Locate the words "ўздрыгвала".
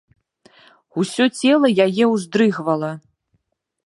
2.13-2.91